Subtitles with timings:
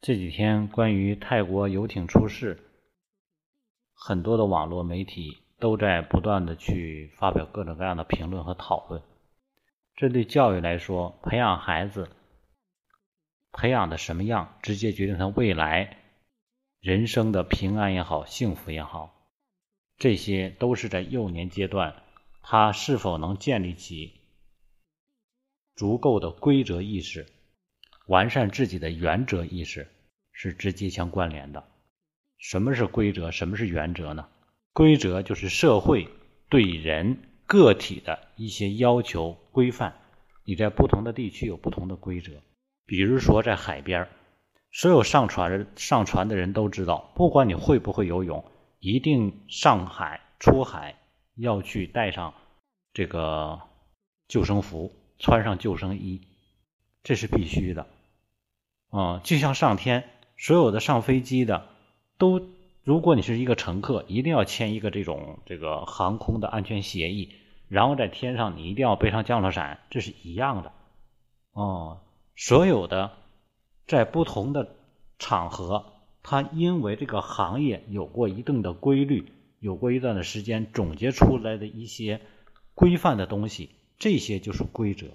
[0.00, 2.62] 这几天关于泰国游艇出事，
[3.92, 9.02] 很多的网络媒体都在不断的去发表各种各样的评论和讨论。
[9.96, 12.10] 这对教育来说，培养孩子
[13.50, 15.98] 培养的什么样，直接决定他未来
[16.78, 19.14] 人生的平安也好，幸福也好。
[19.96, 22.04] 这些都是在幼年阶段，
[22.40, 24.20] 他是否能建立起
[25.74, 27.26] 足够的规则意识。
[28.08, 29.86] 完善自己的原则意识
[30.32, 31.62] 是直接相关联的。
[32.38, 33.30] 什么是规则？
[33.30, 34.28] 什么是原则呢？
[34.72, 36.08] 规则就是社会
[36.48, 39.94] 对人个体的一些要求规范。
[40.44, 42.32] 你在不同的地区有不同的规则。
[42.86, 44.08] 比如说在海边，
[44.72, 50.96] 所有上船上船的人都知道，不管你会不会游泳，一定上海出海
[51.34, 52.32] 要去带上
[52.94, 53.60] 这个
[54.28, 56.22] 救生服，穿上救生衣，
[57.02, 57.86] 这是必须的。
[58.90, 60.04] 啊，就像上天，
[60.38, 61.68] 所有的上飞机的
[62.16, 62.40] 都，
[62.84, 67.34] 如果你是一个乘客，一定要签一个这种这个航空的安全协议，
[67.68, 70.72] 然后在天上你一定要背上降落伞，这是一样的。
[71.52, 72.00] 哦，
[72.34, 73.12] 所有的
[73.86, 74.74] 在不同的
[75.18, 82.22] 场合，它因为这个行业有过一定的规律，有过一段的时间总结出来的一些
[82.74, 85.08] 规范的东西，这些就是规则，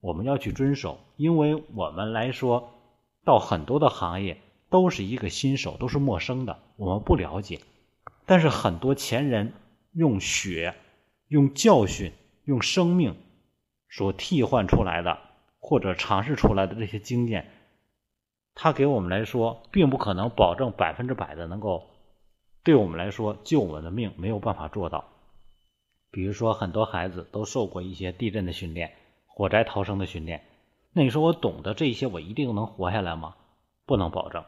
[0.00, 2.72] 我们要去遵守，因为我们来说。
[3.26, 7.60] 到很多的行业都是一个新手，都是陌生的，我们不了解。
[8.24, 9.52] 但是很多前人
[9.92, 10.76] 用血、
[11.26, 12.12] 用教训、
[12.44, 13.16] 用生命
[13.88, 15.18] 所替换出来的，
[15.58, 17.50] 或者尝试出来的这些经验，
[18.54, 21.84] 他给我们来说，并不可能保证百分之百的能够
[22.62, 25.04] 对我们来说救我们的命，没有办法做到。
[26.12, 28.92] 比如说，很多孩子都受过一些地震的训练、
[29.26, 30.44] 火灾逃生的训练。
[30.96, 33.34] 那你说我懂得这些，我一定能活下来吗？
[33.84, 34.42] 不能保证，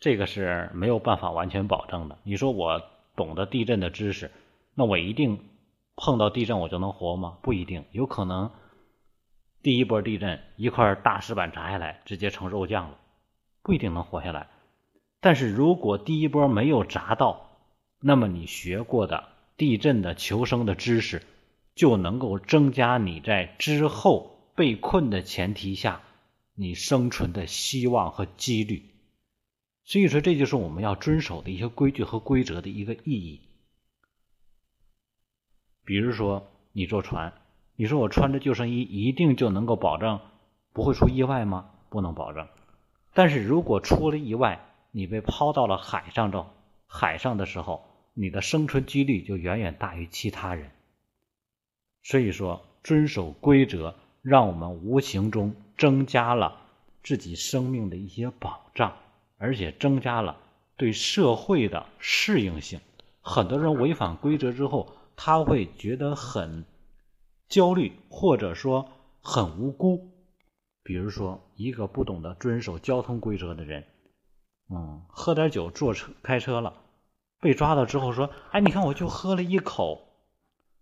[0.00, 2.18] 这个是没有办法完全保证的。
[2.24, 2.82] 你说我
[3.14, 4.32] 懂得地震的知识，
[4.74, 5.38] 那我一定
[5.94, 7.38] 碰到地震我就能活吗？
[7.42, 8.50] 不一定，有可能
[9.62, 12.98] 第一波地震一块大石板砸下来，直接成肉酱了，
[13.62, 14.48] 不一定能活下来。
[15.20, 17.50] 但是如果第一波没有砸到，
[18.00, 21.22] 那么你学过的地震的求生的知识，
[21.76, 24.29] 就能够增加你在之后。
[24.54, 26.02] 被困的前提下，
[26.54, 28.90] 你生存的希望和几率，
[29.84, 33.40] 所以说这就是我们要遵守的一些规矩和规则的一个意义。
[35.84, 37.32] 比如说，你坐船，
[37.76, 40.20] 你说我穿着救生衣一定就能够保证
[40.72, 41.70] 不会出意外吗？
[41.88, 42.46] 不能保证。
[43.14, 46.46] 但是如果出了意外，你被抛到了海上的，
[46.86, 47.84] 海上的时候，
[48.14, 50.70] 你的生存几率就远远大于其他人。
[52.02, 53.96] 所以说，遵守规则。
[54.22, 56.60] 让我们无形中增加了
[57.02, 58.94] 自己生命的一些保障，
[59.38, 60.36] 而且增加了
[60.76, 62.80] 对社会的适应性。
[63.22, 66.64] 很多人违反规则之后，他会觉得很
[67.48, 68.88] 焦虑，或者说
[69.22, 70.10] 很无辜。
[70.82, 73.84] 比如说，一个不懂得遵守交通规则的人，
[74.74, 76.74] 嗯，喝点酒坐车开车了，
[77.40, 80.06] 被抓到之后说：“哎，你看，我就喝了一口。”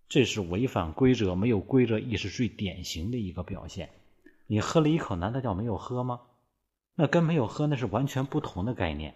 [0.09, 3.91] 这是违反规则、没有规则意识最典型的一个表现。
[4.47, 6.23] 你喝了一口，难道叫没有喝吗？
[6.95, 9.15] 那跟没有喝那是完全不同的概念。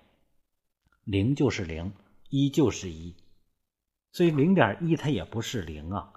[1.04, 1.92] 零就是零，
[2.28, 3.16] 一就是一，
[4.12, 6.12] 所以零点一它也不是零啊。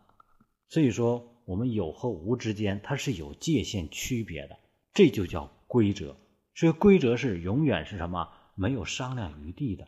[0.67, 4.59] 所以说，我们有和无之间它是有界限区别的，
[4.93, 6.17] 这就叫规则。
[6.53, 8.29] 所以规则是永远是什么？
[8.55, 9.87] 没有商量余地的。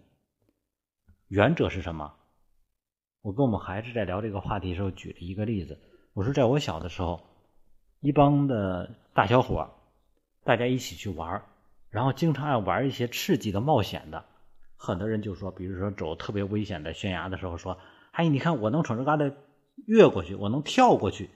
[1.28, 2.16] 原则是什么？
[3.22, 5.80] 我跟我们孩子在聊这个话题的时候，举了一个例子。
[6.14, 7.22] 我说，在我小的时候，
[8.00, 9.70] 一帮的大小伙
[10.44, 11.44] 大家一起去玩
[11.90, 14.26] 然后经常爱玩一些刺激的、冒险的。
[14.76, 17.78] 很多人就说，比如说走特别危险的悬崖的时候，说
[18.12, 19.32] ：“哎，你看我能从这嘎达
[19.86, 21.30] 越过去，我能跳过去。”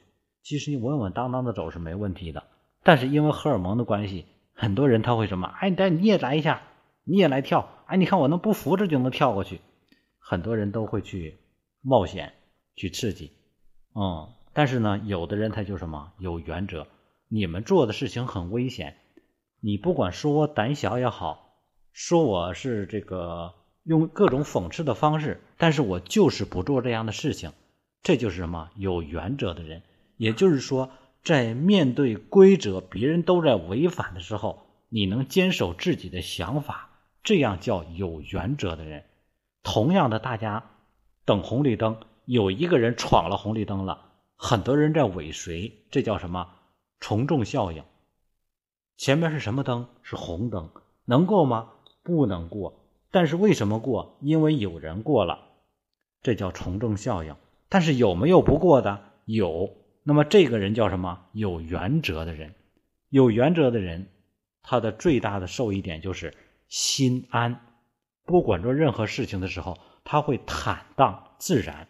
[0.44, 2.44] 其实你稳稳当当的走是没问题的。
[2.84, 5.48] 但是因为荷尔蒙的关系，很多人他会什么？
[5.48, 6.62] 哎，你你也来一下，
[7.04, 7.68] 你也来跳。
[7.86, 9.62] 哎，你看我能不扶着就能跳过去。
[10.20, 11.38] 很多人都会去。
[11.82, 12.34] 冒险
[12.76, 13.32] 去刺激，
[13.96, 16.88] 嗯，但是呢，有的人他就什么有原则。
[17.28, 18.98] 你们做的事情很危险，
[19.60, 21.56] 你不管说我胆小也好，
[21.92, 27.54] 说我是这个用各种讽刺的方式，但是我就是不做这样的事情。
[28.04, 29.82] 这就是什么有原则的人。
[30.18, 30.92] 也就是说，
[31.24, 36.90] 在面对规则，别人都在违反的时候，你能坚守自己的想法，
[37.24, 39.06] 这样叫有原则的人。
[39.64, 40.66] 同样的，大家。
[41.26, 46.50] 等红绿灯，有一个人闯了红绿灯了，很多人在尾随，这叫什么
[47.00, 47.84] 从众效应？
[48.98, 49.88] 前面是什么灯？
[50.02, 50.70] 是红灯，
[51.06, 51.72] 能过吗？
[52.04, 52.80] 不能过。
[53.12, 54.18] 但是为什么过？
[54.22, 55.40] 因为有人过了，
[56.22, 57.36] 这叫从众效应。
[57.70, 59.04] 但是有没有不过的？
[59.26, 59.76] 有。
[60.04, 61.28] 那么这个人叫什么？
[61.34, 62.56] 有原则的人。
[63.10, 64.08] 有原则的人，
[64.62, 66.34] 他的最大的受益点就是
[66.68, 67.60] 心安。
[68.26, 71.88] 不管做任何事情的时候，他会坦荡自然。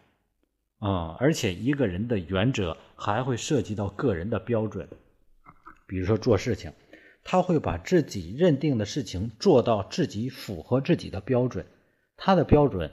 [0.80, 4.88] 嗯，而且一个人的原则还会涉及到个人的标准。
[5.86, 6.72] 比如说做事情，
[7.22, 11.66] 他会把自己认定的事情做到自己符合自己的标准。
[12.16, 12.90] 他的标准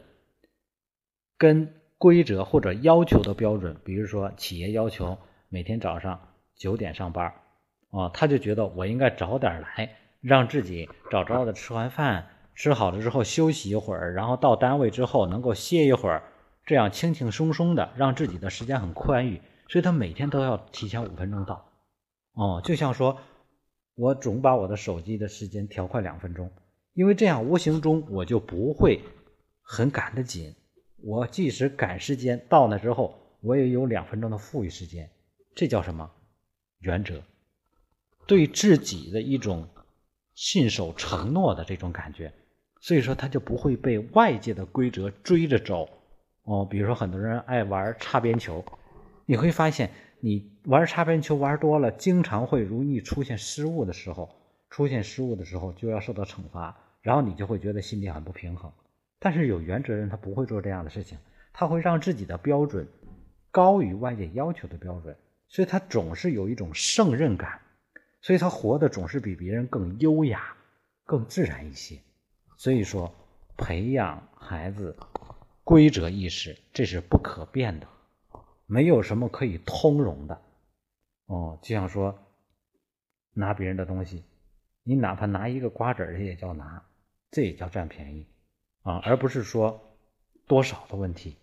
[1.37, 5.17] 跟规则或者要求的标准，比如说企业要求
[5.49, 6.19] 每天早上
[6.55, 7.33] 九点上班，
[7.91, 12.27] 啊，他就觉得我应该早点来，让自己早早的吃完饭，
[12.59, 16.21] 吃好了之后休息一会儿，然后到单位之后能够歇一会儿。
[16.65, 21.71] 这样轻轻松松的，让自己的时间很宽裕，所以他每天都要提前五分钟到。
[22.33, 23.17] 哦，就像说，
[23.95, 26.51] 我总把我的手机的时间调快两分钟，
[26.95, 29.01] 因为这样无形中我就不会
[29.61, 30.53] 很赶得紧。
[31.01, 35.09] 我即使赶时间到那之后，我也有两分钟的富裕时间。
[35.55, 36.11] 这叫什么？
[36.79, 37.23] 原则，
[38.27, 39.65] 对自己的一种
[40.33, 42.33] 信守承诺的这种感觉。
[42.79, 45.89] 所以说，他就不会被外界的规则追着走。
[46.43, 48.65] 哦，比如说很多人爱玩擦边球，
[49.25, 54.29] 你会发现你玩擦边球玩多了，经常会容易出现失误的时候，
[54.69, 58.71] 出现失误的时候就要受到惩罚，然后你就会觉得心里很不平衡。
[59.19, 61.17] 但是有原则人他不会做这样的事情，
[61.53, 62.87] 他会让自己的标准
[63.51, 65.15] 高于外界要求的标准，
[65.49, 67.59] 所以他总是有一种胜任感，
[68.21, 70.55] 所以他活的总是比别人更优雅、
[71.03, 71.99] 更自然一些。
[72.59, 73.11] 所以说，
[73.57, 74.95] 培养孩子。
[75.63, 77.87] 规则意识，这是不可变的，
[78.65, 80.41] 没有什么可以通融的。
[81.27, 82.17] 哦，就像说
[83.35, 84.23] 拿别人的东西，
[84.83, 86.83] 你哪怕拿一个瓜子儿，也叫拿，
[87.29, 88.25] 这也叫占便宜
[88.81, 89.79] 啊，而不是说
[90.47, 91.35] 多少的问题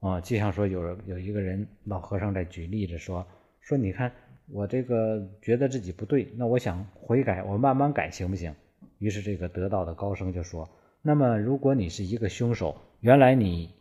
[0.00, 0.20] 啊。
[0.20, 3.24] 就像说有有一个人老和尚在举例子说
[3.60, 4.10] 说，你看
[4.48, 8.52] 我这个觉得自己不对，那我想悔改，我慢慢改行不行？
[8.98, 10.68] 于是这个得道的高僧就说。
[11.02, 13.74] 那么，如果你是一个凶手，原来你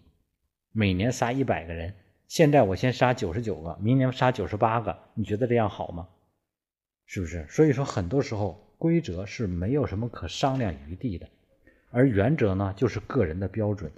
[0.71, 1.93] 每年杀一百个人，
[2.27, 6.09] 现在我先杀九十九个，明年杀九十八个，你觉得这样好吗？
[7.05, 7.45] 是不是？
[7.47, 11.27] 所以说，很多时候规则是没有什么可商量余地的，
[11.91, 13.91] 而原则呢，就是个人的标准。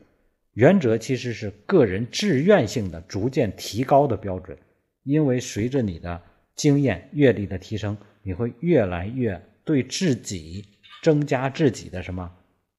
[0.53, 4.57] 原则其实是个人自愿性的逐渐提高的标准，
[5.03, 6.21] 因为随着你的
[6.55, 10.63] 经验阅历的提升，你会越来越对自己
[11.05, 12.35] 增加自己的什么？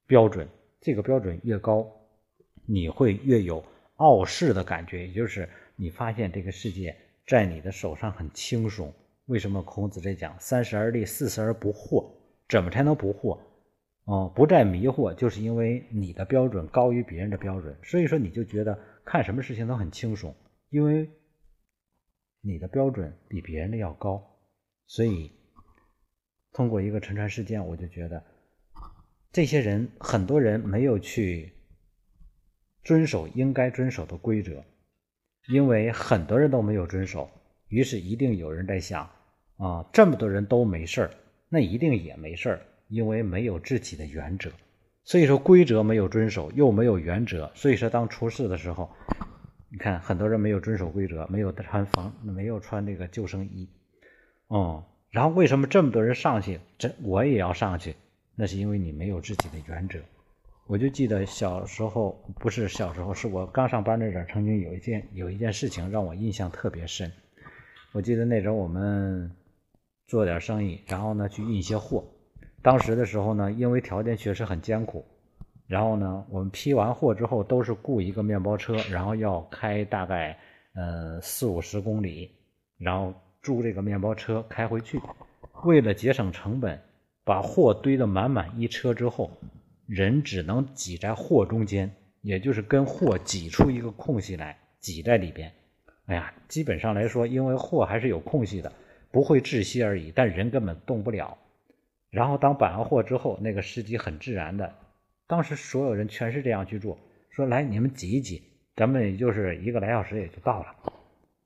[0.09, 0.49] 标准，
[0.81, 1.87] 这个标准越高，
[2.67, 3.65] 你会越有
[3.99, 8.93] 傲视的感觉，也就是你发现这个世界在你的手上很轻松。
[9.27, 12.05] 为什么孔子在讲“三十而立，四十而不惑”？
[12.51, 13.39] 怎么才能不惑？
[14.07, 20.35] 哦，不再迷惑，就是因为你的标准高于别人的标准，所以说你就觉得看什么事情都很轻松，
[20.71, 21.09] 因为
[22.41, 24.21] 你的标准比别人的要高。
[24.89, 25.31] 所以
[26.57, 28.25] 通过一个沉船事件，我就觉得。
[29.31, 31.53] 这些人，很多人没有去
[32.83, 34.65] 遵守应该遵守的规则，
[35.49, 37.31] 因为很多人都没有遵守，
[37.69, 39.07] 于是一定有人在想：
[39.59, 41.11] 啊，这么多人都没事儿，
[41.51, 44.51] 那一定也没事儿，因为没有自己的原则。
[45.05, 48.91] 所以说，规则没有遵守，又没有原则，所以说当出事的时候，
[49.69, 53.69] 你看很多人没有遵守规则，没有穿防，没有穿那个救生衣，
[54.47, 54.83] 哦，
[55.17, 57.97] 然后为什么这么多人上去，这我也要上去？
[58.35, 59.99] 那是因为你没有自己的原则。
[60.67, 67.11] 我就记得小时候，不是小时候，是我刚上班那阵，曾经有一件有一件事情让我印象特别深。
[67.93, 69.35] 我记得那阵儿我们
[70.07, 72.05] 做点生意，然后呢去运一些货。
[72.61, 75.03] 当时的时候呢，因为条件确实很艰苦，
[75.67, 80.39] 然后呢我们批完货之后都是雇一个面包车，然后要开大概
[80.75, 82.31] 呃四五十公里，
[82.77, 85.01] 然后租这个面包车开回去。
[85.65, 86.81] 为了节省成本。
[87.27, 89.33] 把货堆得满满一车之后，
[89.85, 95.53] 人只能挤在货中间，也就是跟货挤出一个空隙来，挤在里边。
[96.05, 98.73] 哎呀，基本上来说，因为货还是有空隙的，
[99.11, 101.37] 不会窒息而已，但人根本动不了。
[102.11, 104.73] 然后当摆完货之后，那个司机很自然的，
[105.27, 106.97] 当时所有人全是这样去做，
[107.31, 108.45] 说来你们挤一挤，
[108.77, 110.77] 咱们也就是一个来小时也就到了。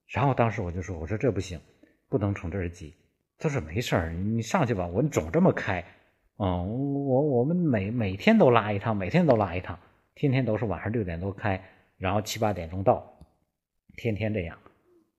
[0.09, 1.59] 然后当时我就说，我说这不行，
[2.11, 2.93] 不能从这儿挤。
[3.39, 4.87] 他说没事儿，你上去吧。
[4.87, 5.83] 我总这么开，
[6.37, 9.79] 嗯，我我们每每天都拉一趟，每天都拉一趟，
[10.15, 11.59] 天天都是晚上六点多开，
[11.97, 13.11] 然后七八点钟到，
[13.97, 14.59] 天天这样。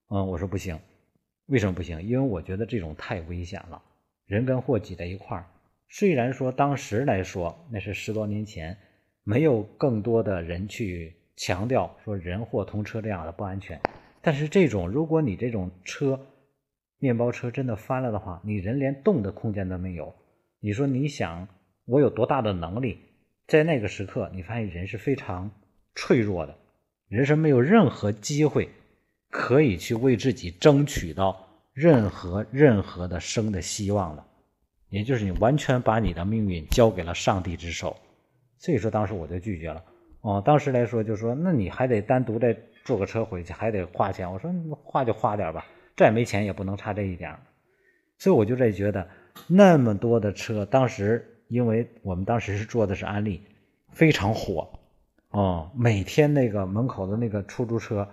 [0.09, 0.77] 嗯，我说不行，
[1.47, 1.99] 为什么不行？
[2.03, 3.81] 因为我觉得这种太危险了，
[4.27, 5.45] 人跟货挤在一块儿，
[5.89, 8.77] 虽然说当时来说那是十多年前，
[9.23, 13.81] 没有更多的人去强调说人货通车这样的不安全，
[14.21, 16.19] 但是这种如果你这种车，
[17.01, 20.13] 面包车真的翻了的话，你人连动的空间都没有。
[20.59, 21.47] 你说你想
[21.85, 22.99] 我有多大的能力？
[23.47, 25.49] 在那个时刻，你发现人是非常
[25.95, 26.55] 脆弱的，
[27.07, 28.69] 人是没有任何机会
[29.31, 31.43] 可以去为自己争取到
[31.73, 34.23] 任何任何的生的希望的。
[34.89, 37.97] 也就是你完全把你的命运交给了上帝之手。
[38.59, 39.83] 所以说，当时我就拒绝了。
[40.21, 42.55] 哦，当时来说就说，那你还得单独再
[42.85, 44.31] 坐个车回去，还得花钱。
[44.31, 44.53] 我说
[44.83, 45.65] 花就花点吧。
[45.95, 47.37] 再没钱也不能差这一点，
[48.17, 49.07] 所以我就在觉得
[49.47, 53.43] 那么多的车，当时因为我们当时是坐的是安利，
[53.91, 54.79] 非常火，
[55.29, 58.07] 哦，每天那个门口的那个出租车，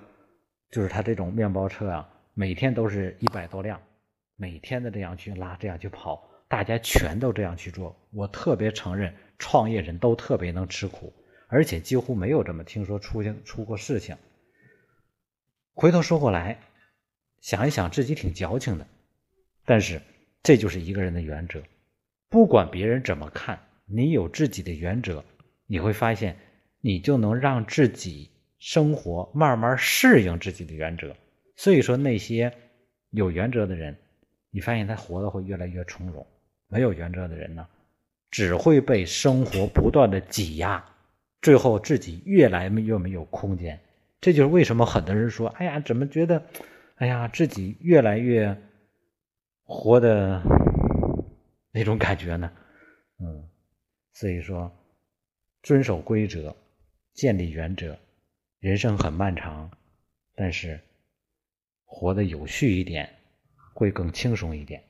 [0.71, 3.81] 就是他这种面包车啊，每天都是一百多辆，
[4.37, 7.97] 每天的这样去拉，这样去跑，大家全都这样去做。
[8.13, 11.13] 我特别承认，创业人都特别能吃苦，
[11.47, 14.17] 而且几乎没有这么听说出现出过事情。
[15.75, 16.59] 回头说过来。
[17.41, 18.87] 想一想，自己挺矫情的，
[19.65, 20.01] 但是
[20.43, 21.63] 这就是一个人的原则。
[22.29, 25.25] 不管别人怎么看，你有自己的原则，
[25.67, 26.37] 你会发现，
[26.81, 31.17] 你就能让自己生活慢慢适应自己的原则。
[31.57, 32.53] 所以说，那些
[33.11, 33.97] 有原则的人，
[34.51, 36.23] 你发现他活得会越来越从容；
[36.69, 37.67] 没有原则的人呢，
[38.31, 40.85] 只会被生活不断的挤压，
[41.41, 43.81] 最后自己越来越没有空间。
[44.21, 46.45] 这就是为什么很多人说：“哎呀，怎么觉得？”
[46.99, 48.57] 哎呀，自己越来越
[49.63, 50.43] 活的
[51.71, 52.51] 那种感觉呢，
[53.21, 53.49] 嗯，
[54.13, 54.71] 所以说
[55.63, 56.55] 遵守规则，
[57.15, 57.97] 建立原则，
[58.59, 59.71] 人生很漫长，
[60.35, 60.81] 但是
[61.85, 63.09] 活得有序一点，
[63.75, 64.83] 会更轻松一点。